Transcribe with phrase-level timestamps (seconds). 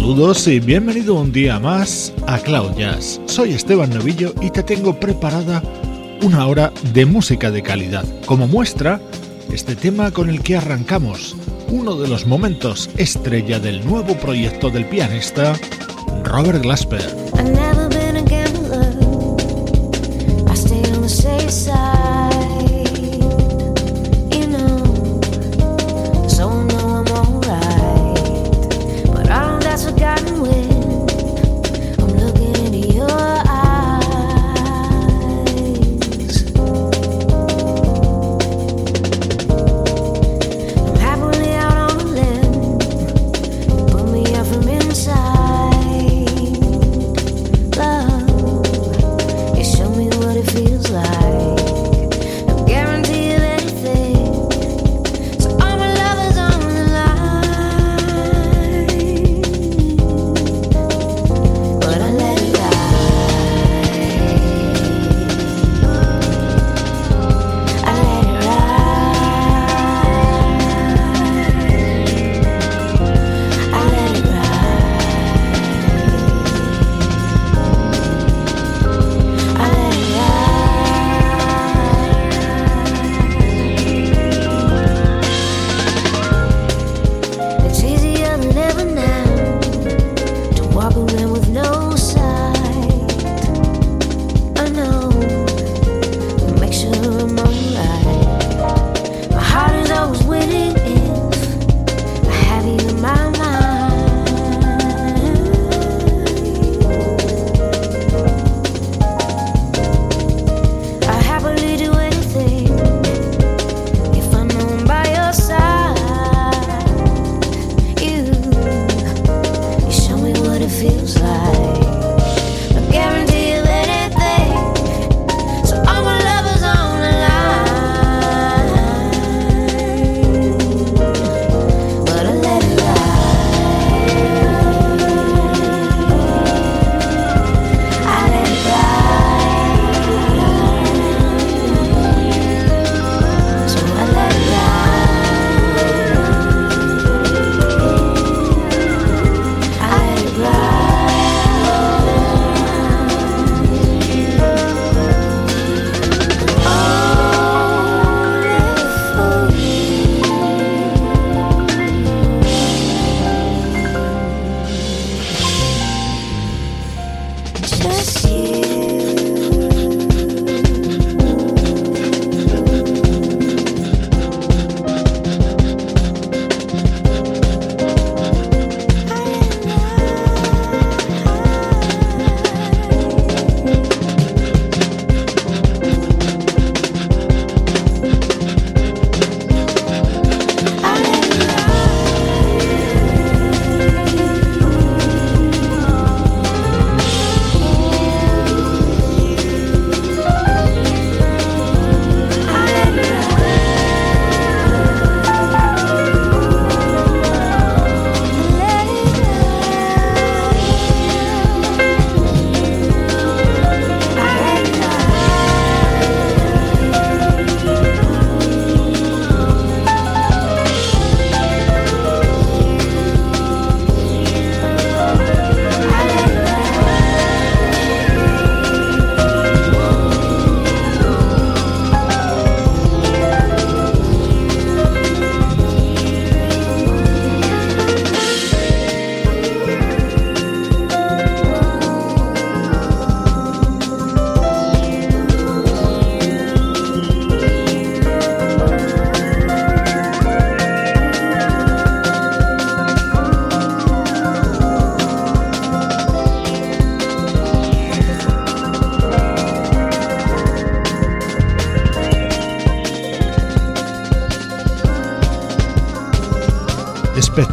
[0.00, 3.20] Saludos y bienvenido un día más a Cloud Jazz.
[3.26, 5.62] Soy Esteban Novillo y te tengo preparada
[6.22, 8.06] una hora de música de calidad.
[8.24, 8.98] Como muestra,
[9.52, 11.36] este tema con el que arrancamos,
[11.68, 15.52] uno de los momentos estrella del nuevo proyecto del pianista
[16.24, 17.89] Robert Glasper.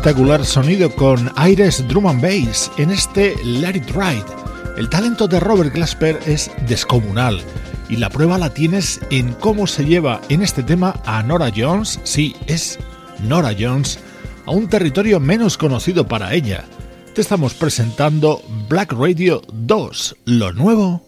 [0.08, 4.24] Espectacular sonido con aires drum and bass en este Let It Ride.
[4.78, 7.42] El talento de Robert Glasper es descomunal
[7.90, 12.00] y la prueba la tienes en cómo se lleva en este tema a Nora Jones,
[12.06, 12.80] sí, es
[13.20, 14.00] Nora Jones,
[14.46, 16.64] a un territorio menos conocido para ella.
[17.14, 21.02] Te estamos presentando Black Radio 2, lo nuevo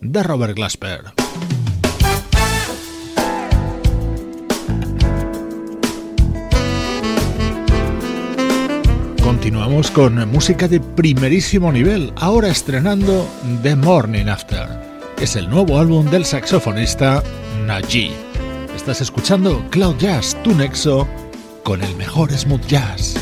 [0.00, 1.25] de Robert Glasper.
[9.46, 13.28] Continuamos con música de primerísimo nivel, ahora estrenando
[13.62, 14.66] The Morning After.
[15.20, 17.22] Es el nuevo álbum del saxofonista
[17.64, 18.10] Najee.
[18.74, 21.06] Estás escuchando Cloud Jazz, tu nexo
[21.62, 23.14] con el mejor smooth jazz.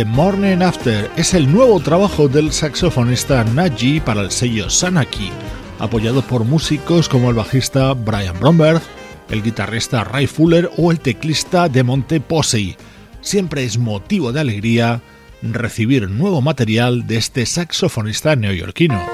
[0.00, 5.30] The Morning After es el nuevo trabajo del saxofonista Naji para el sello Sanaki,
[5.78, 8.80] apoyado por músicos como el bajista Brian Bromberg,
[9.28, 12.78] el guitarrista Ray Fuller o el teclista de Monte Posey.
[13.20, 15.02] Siempre es motivo de alegría
[15.42, 19.04] recibir nuevo material de este saxofonista neoyorquino.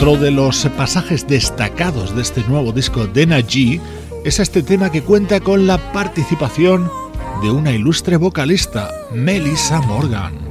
[0.00, 3.82] Otro de los pasajes destacados de este nuevo disco de Naji
[4.24, 6.90] es este tema que cuenta con la participación
[7.42, 10.49] de una ilustre vocalista, Melissa Morgan.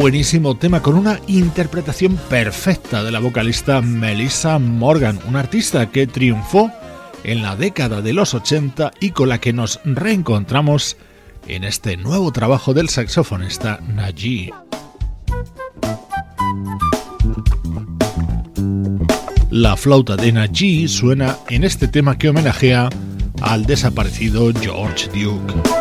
[0.00, 6.72] Buenísimo tema con una interpretación perfecta de la vocalista Melissa Morgan, una artista que triunfó
[7.22, 10.96] en la década de los 80 y con la que nos reencontramos
[11.46, 14.54] en este nuevo trabajo del saxofonista Najee.
[19.50, 22.88] La flauta de Najee suena en este tema que homenajea
[23.42, 25.79] al desaparecido George Duke.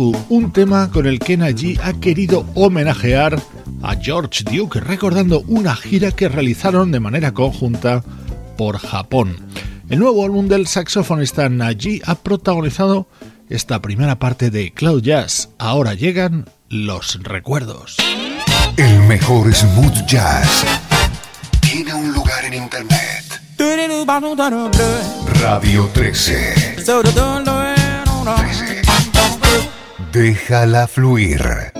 [0.00, 3.38] Un tema con el que Naji ha querido homenajear
[3.82, 8.02] a George Duke, recordando una gira que realizaron de manera conjunta
[8.56, 9.36] por Japón.
[9.88, 13.08] El nuevo álbum del saxofonista Naji ha protagonizado
[13.48, 15.50] esta primera parte de Cloud Jazz.
[15.58, 17.96] Ahora llegan los recuerdos.
[18.76, 20.64] El mejor smooth jazz
[21.60, 23.24] tiene un lugar en internet.
[25.42, 26.76] Radio 13.
[28.34, 28.89] 13.
[30.12, 31.79] Déjala fluir.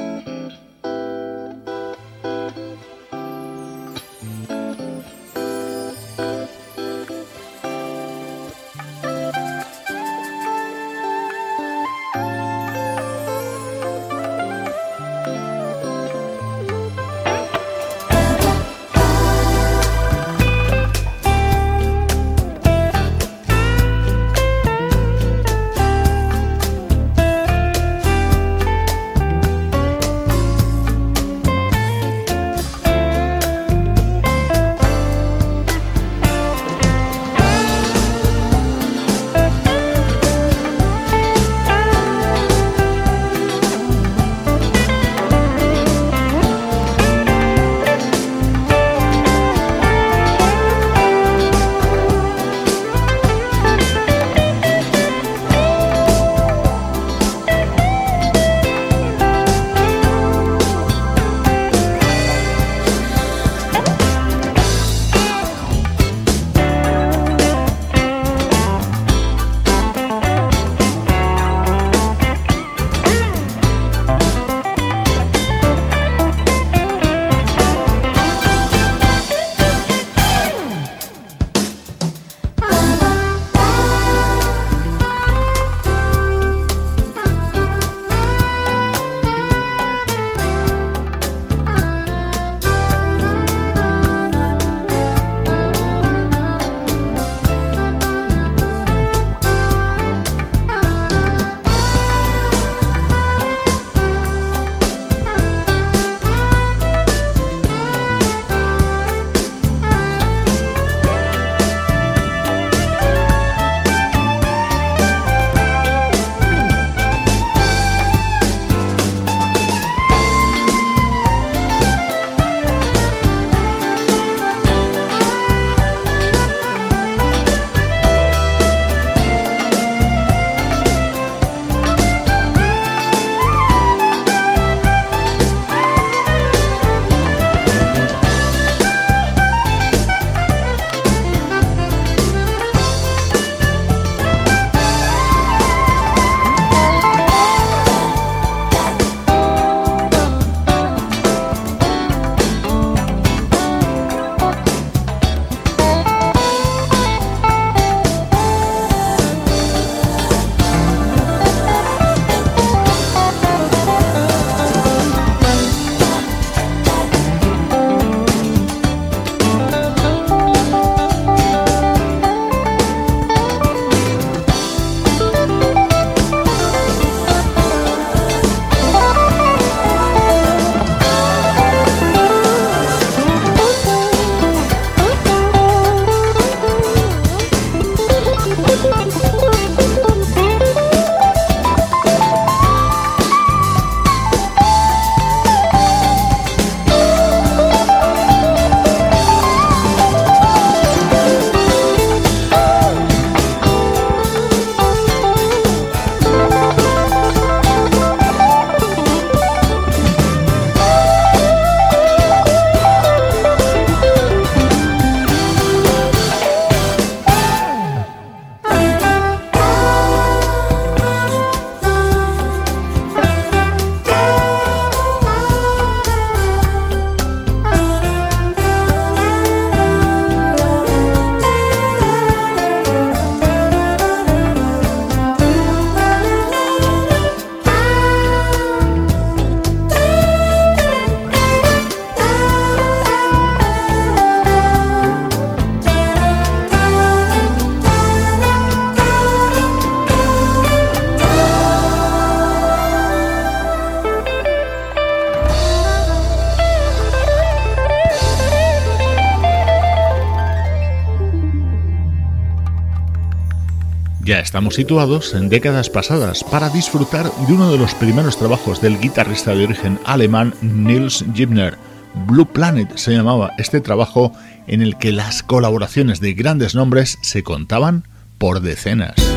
[264.61, 269.55] Estamos situados en décadas pasadas para disfrutar de uno de los primeros trabajos del guitarrista
[269.55, 271.79] de origen alemán Nils Gibner.
[272.27, 274.33] Blue Planet se llamaba este trabajo
[274.66, 278.05] en el que las colaboraciones de grandes nombres se contaban
[278.37, 279.30] por decenas.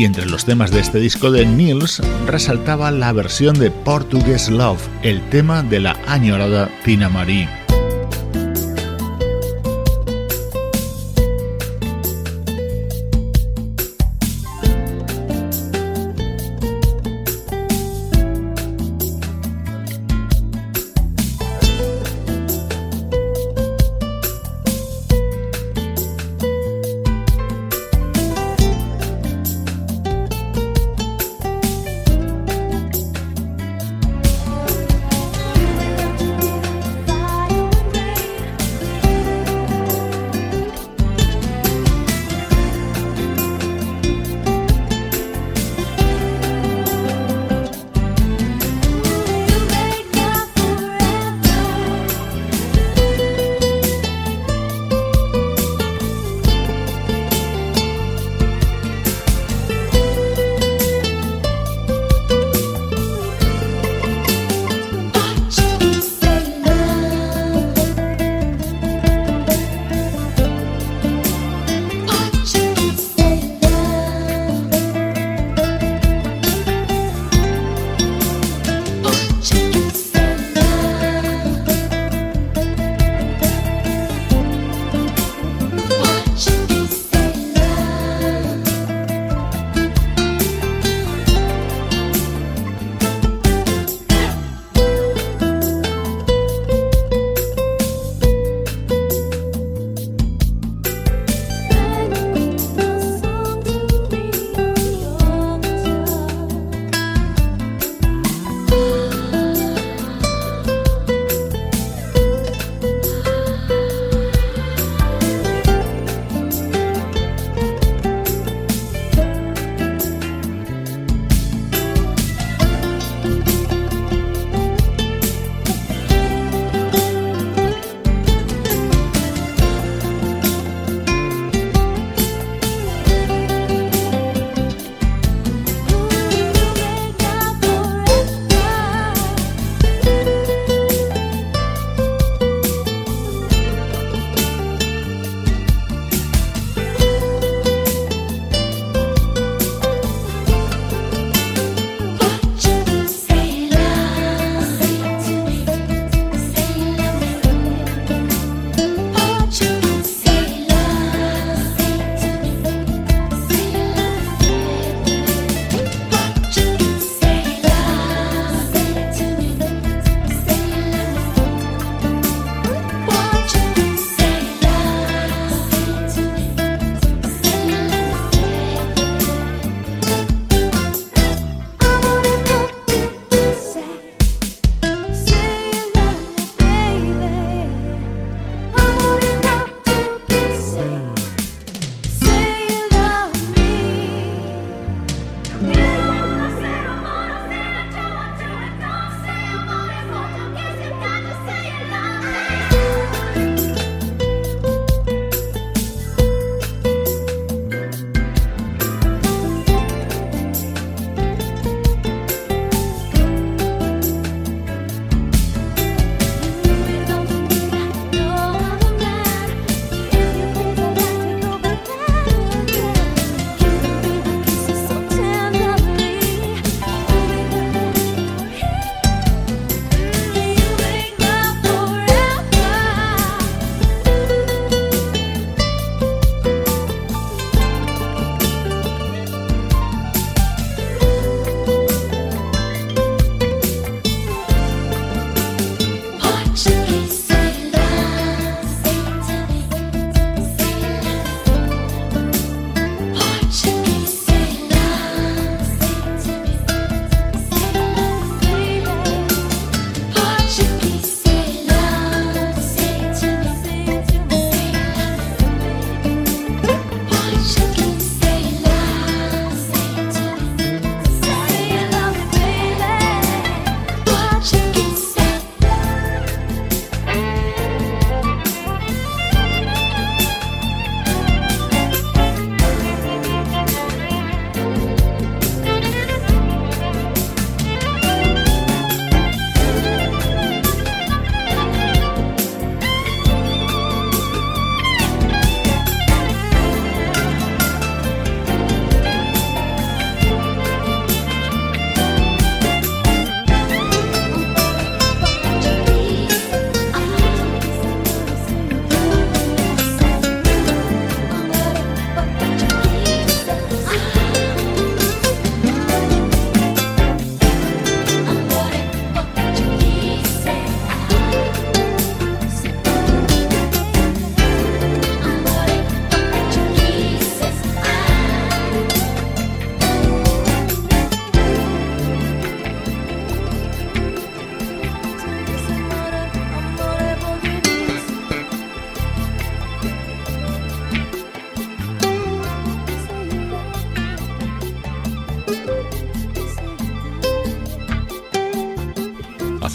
[0.00, 4.80] Y entre los temas de este disco de Nils resaltaba la versión de Portuguese Love,
[5.02, 7.59] el tema de la añorada Tina Marie.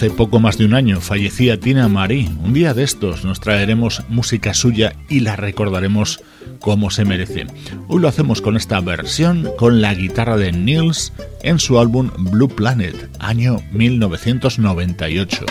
[0.06, 2.30] Hace poco más de un año fallecía Tina Marie.
[2.44, 6.22] Un día de estos nos traeremos música suya y la recordaremos
[6.60, 7.48] como se merece.
[7.88, 12.50] Hoy lo hacemos con esta versión con la guitarra de Nils en su álbum Blue
[12.50, 15.46] Planet, año 1998.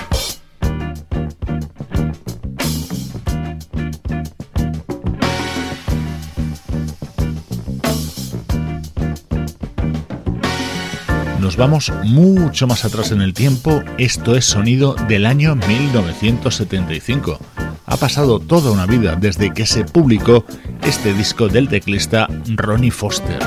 [11.56, 17.38] Vamos mucho más atrás en el tiempo, esto es sonido del año 1975.
[17.86, 20.44] Ha pasado toda una vida desde que se publicó
[20.82, 23.38] este disco del teclista Ronnie Foster.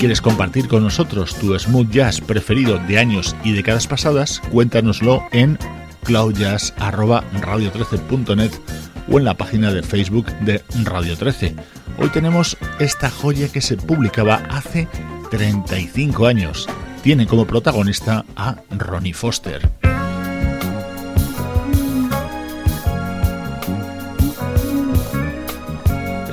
[0.00, 5.58] Quieres compartir con nosotros tu smooth jazz preferido de años y décadas pasadas, cuéntanoslo en
[6.04, 8.50] cloudjazz.radio13.net
[9.10, 11.54] o en la página de Facebook de Radio 13.
[11.98, 14.88] Hoy tenemos esta joya que se publicaba hace
[15.30, 16.66] 35 años.
[17.02, 19.79] Tiene como protagonista a Ronnie Foster.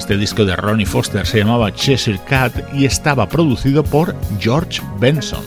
[0.08, 5.44] Este disco de Ronnie Foster se llamaba Cheshire Cat y estaba producido por George Benson.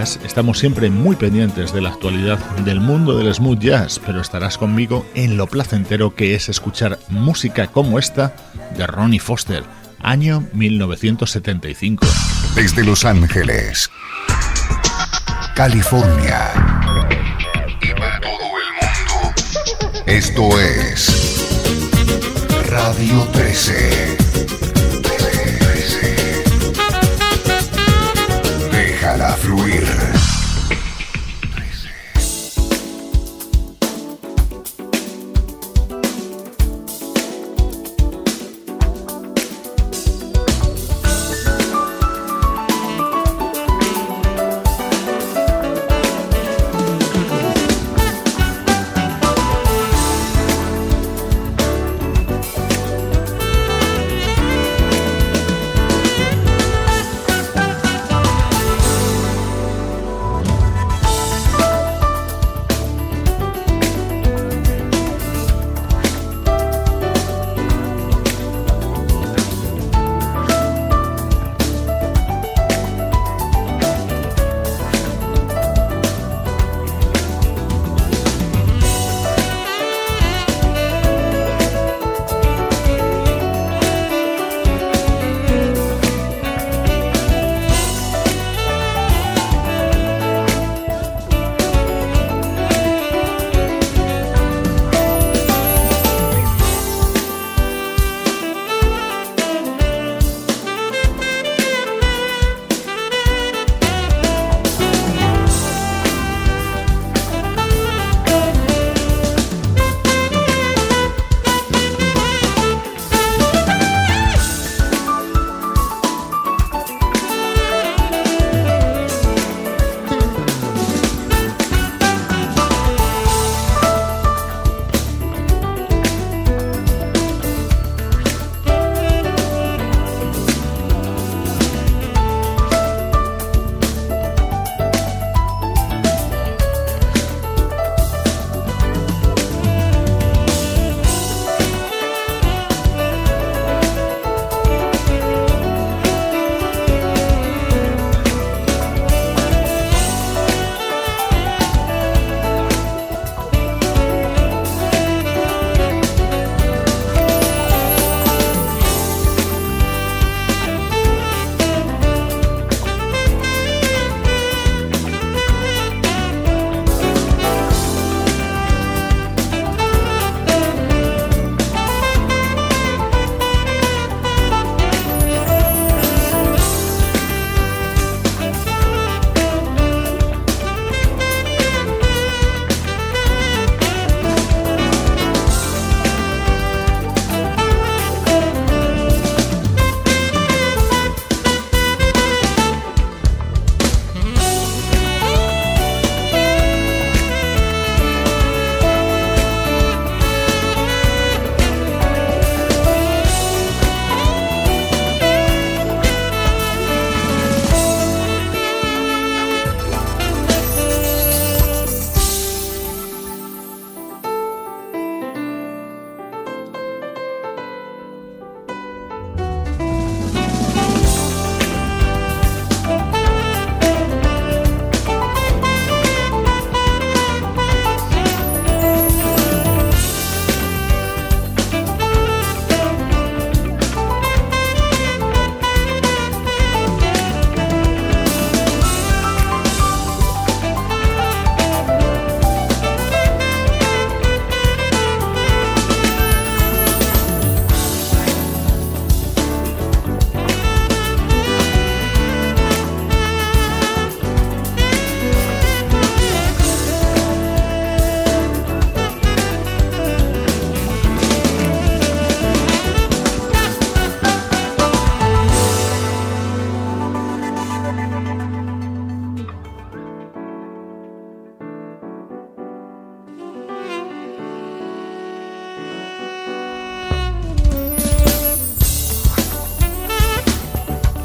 [0.00, 5.04] Estamos siempre muy pendientes de la actualidad del mundo del smooth jazz, pero estarás conmigo
[5.14, 8.34] en lo placentero que es escuchar música como esta
[8.78, 9.62] de Ronnie Foster,
[10.00, 12.06] año 1975.
[12.54, 13.90] Desde Los Ángeles,
[15.54, 16.48] California
[17.82, 19.34] y para todo el mundo,
[20.06, 21.46] esto es
[22.70, 24.16] Radio 13.
[24.16, 24.59] 13.
[29.10, 30.19] Déjala fluir.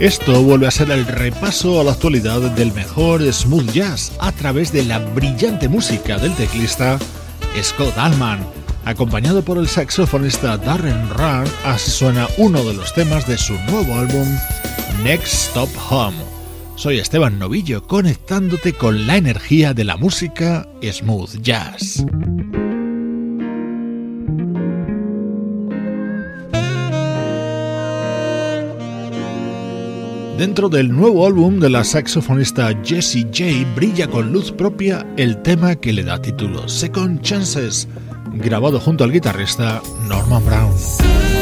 [0.05, 4.71] Esto vuelve a ser el repaso a la actualidad del mejor smooth jazz a través
[4.71, 6.99] de la brillante música del teclista
[7.59, 8.45] Scott Allman.
[8.85, 13.95] Acompañado por el saxofonista Darren Run, así suena uno de los temas de su nuevo
[13.95, 14.27] álbum
[15.03, 16.17] Next Stop Home.
[16.75, 22.05] Soy Esteban Novillo conectándote con la energía de la música smooth jazz.
[30.37, 35.77] Dentro del nuevo álbum de la saxofonista Jessie J brilla con luz propia el tema
[35.77, 37.87] que le da título Second Chances,
[38.33, 41.34] grabado junto al guitarrista Norman Brown.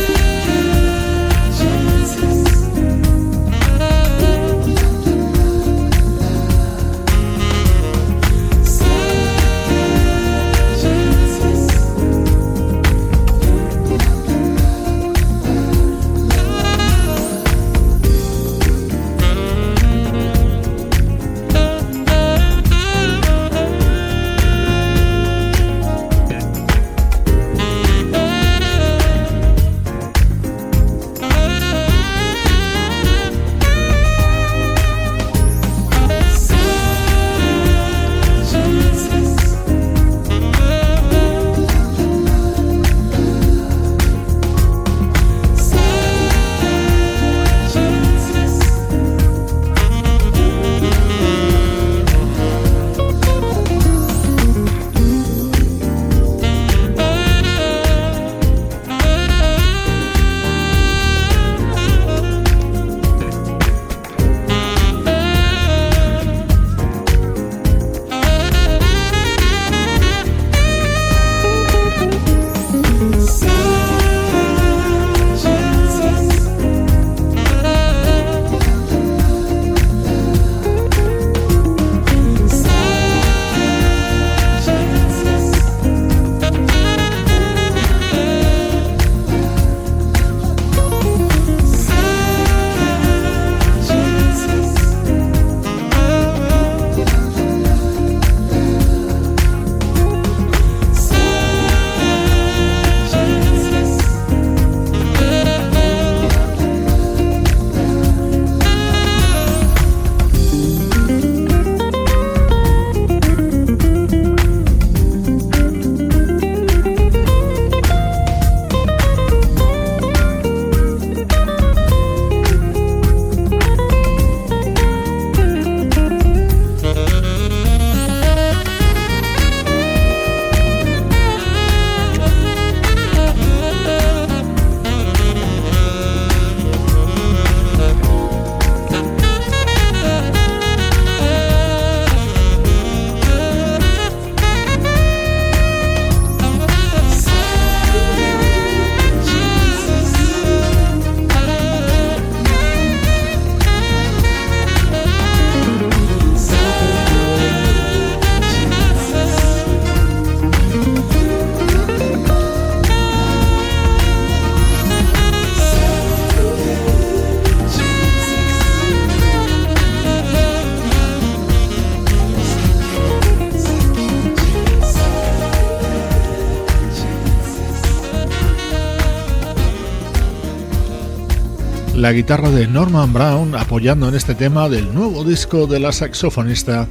[182.14, 186.88] Guitarra de Norman Brown apoyando en este tema del nuevo disco de la saxofonista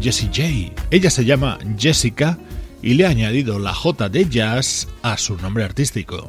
[0.00, 0.82] Jessie J.
[0.90, 2.38] Ella se llama Jessica
[2.82, 6.26] y le ha añadido la J de jazz a su nombre artístico.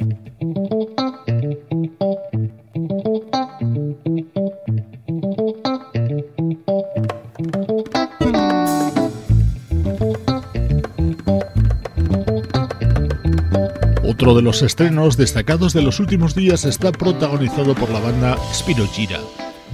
[14.29, 18.85] Otro de los estrenos destacados de los últimos días está protagonizado por la banda Spiro
[18.85, 19.19] Gira.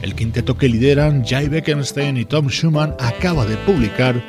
[0.02, 4.24] El quinteto que lideran Jay Beckenstein y Tom Schumann acaba de publicar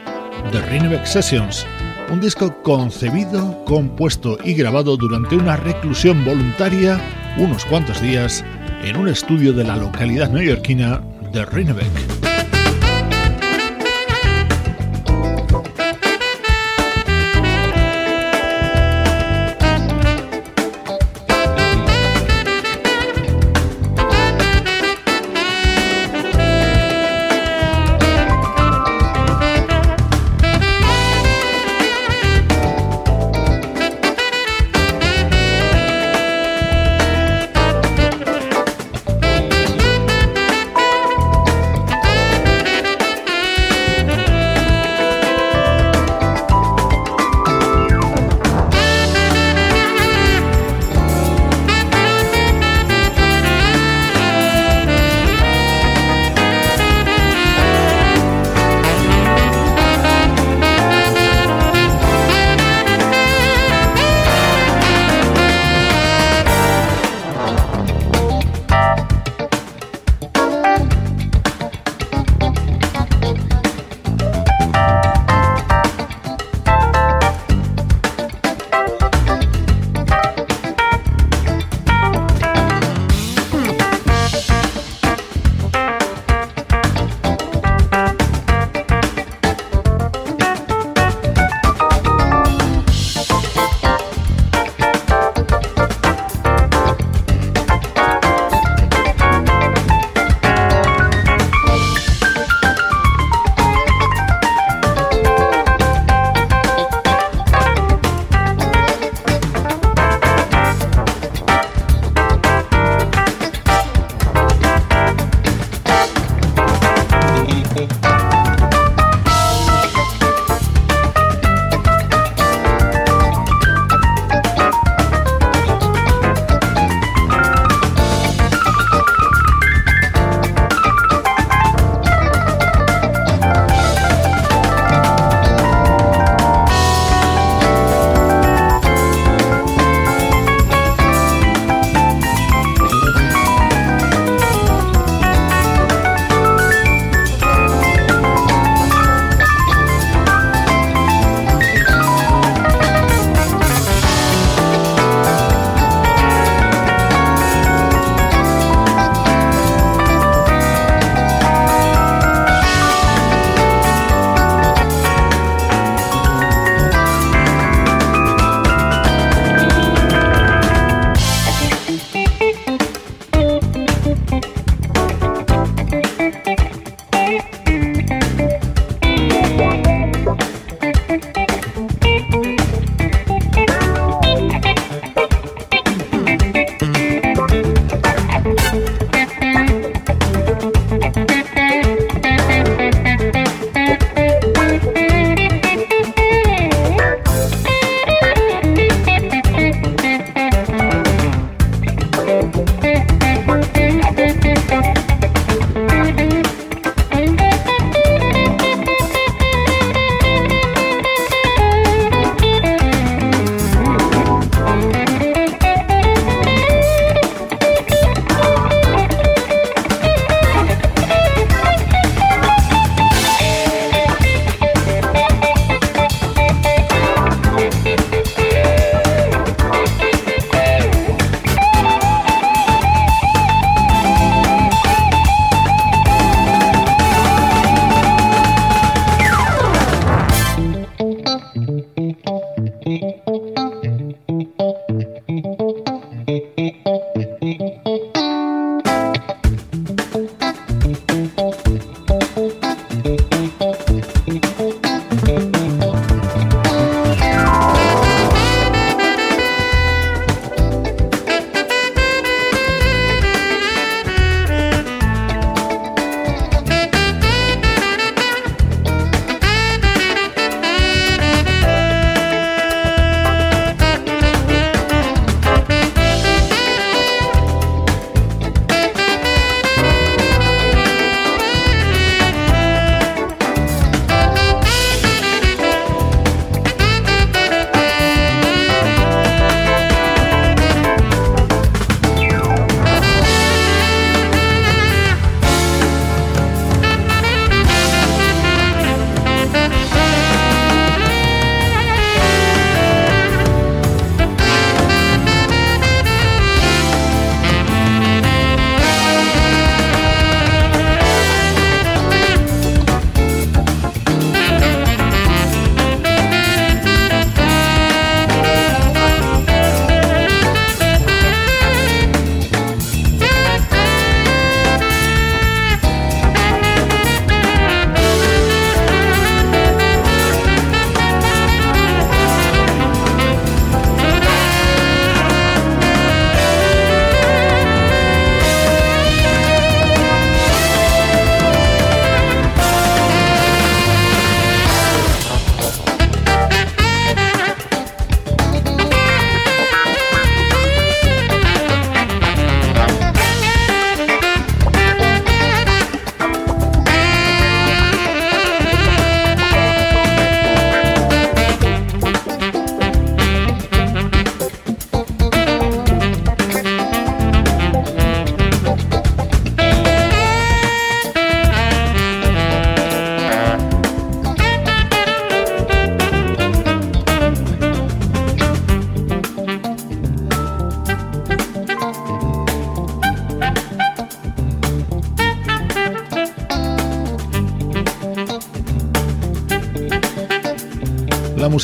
[0.50, 1.64] The Rinebeck Sessions,
[2.10, 7.00] un disco concebido, compuesto y grabado durante una reclusión voluntaria
[7.38, 8.44] unos cuantos días
[8.82, 11.02] en un estudio de la localidad neoyorquina
[11.32, 12.15] de Rinebeck.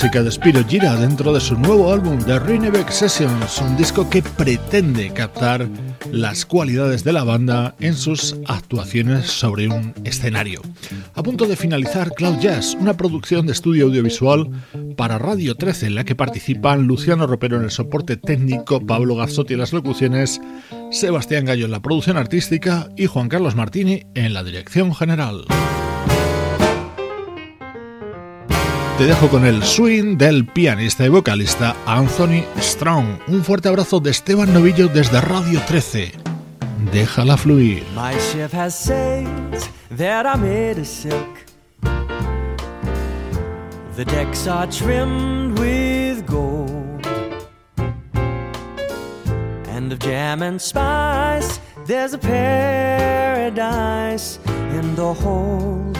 [0.03, 4.21] Música de Spiro Gira dentro de su nuevo álbum The Rinebeck Sessions, un disco que
[4.21, 5.69] pretende captar
[6.11, 10.61] las cualidades de la banda en sus actuaciones sobre un escenario.
[11.15, 14.51] A punto de finalizar Cloud Jazz, una producción de estudio audiovisual
[14.97, 19.53] para Radio 13 en la que participan Luciano Ropero en el soporte técnico, Pablo Gazzotti
[19.55, 20.41] en las locuciones,
[20.91, 25.45] Sebastián Gallo en la producción artística y Juan Carlos Martini en la dirección general.
[28.99, 33.07] Te dejo con el swing del pianista y vocalista Anthony Strong.
[33.27, 36.13] Un fuerte abrazo de Esteban Novillo desde Radio 13.
[36.93, 37.85] Déjala fluir.
[37.95, 41.43] My ship has sails that are made of silk.
[43.97, 47.07] The decks are trimmed with gold.
[49.69, 53.59] And of jam and spice, there's a paradise
[54.47, 55.92] in the hold.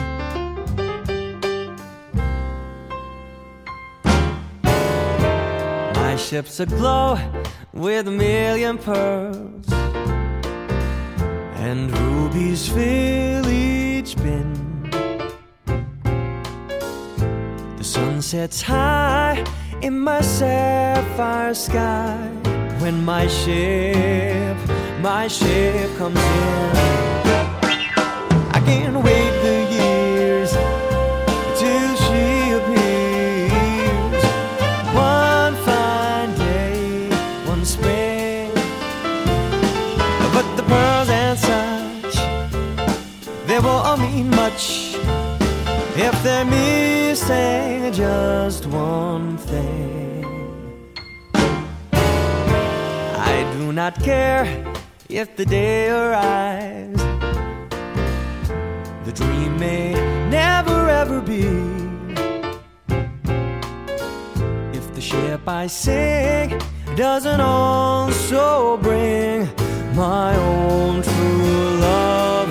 [6.23, 7.19] Ship's aglow
[7.73, 9.67] with a million pearls,
[11.57, 14.53] and rubies fill each bin.
[17.77, 19.45] The sun sets high
[19.83, 22.17] in my sapphire sky
[22.79, 24.57] when my ship,
[25.01, 26.71] my ship comes in.
[28.57, 29.33] I can't wait
[44.53, 44.95] much
[45.97, 50.25] if they're missing just one thing.
[53.33, 54.45] I do not care
[55.09, 57.03] if the day arrives.
[59.05, 59.95] The dream may
[60.31, 61.45] never ever be.
[64.79, 66.61] If the ship I sing
[66.97, 69.49] doesn't also bring
[69.95, 72.42] my own true love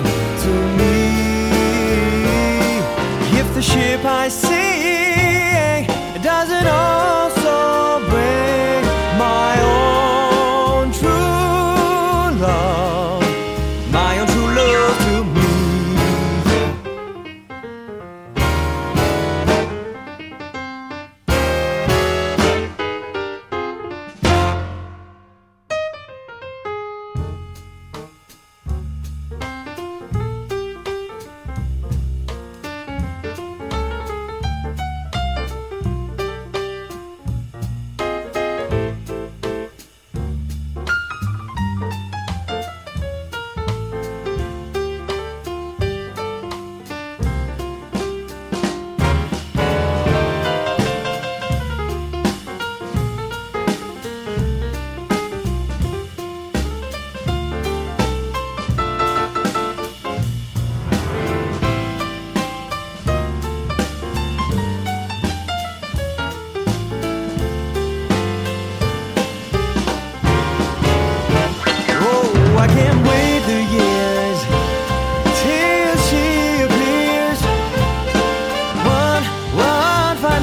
[3.62, 5.86] the ship I see
[6.20, 7.21] doesn't also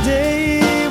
[0.05, 0.87] they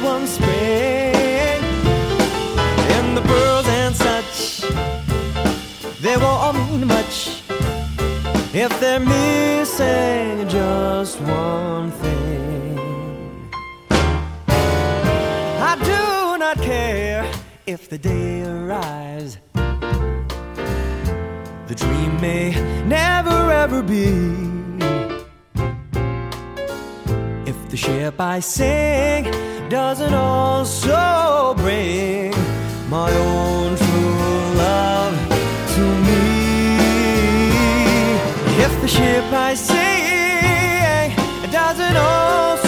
[6.16, 7.42] won't mean much
[8.54, 13.50] if they're missing just one thing.
[15.70, 17.30] I do not care
[17.66, 19.38] if the day arrives.
[21.66, 22.50] The dream may
[22.84, 24.57] never ever be.
[27.78, 29.22] Ship I sing
[29.68, 32.32] doesn't also bring
[32.90, 35.14] my own true love
[35.74, 36.24] to me.
[38.64, 41.14] If the ship I sing
[41.52, 42.67] doesn't also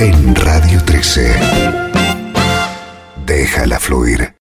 [0.00, 1.36] en Radio 13.
[3.26, 4.32] Déjala fluir.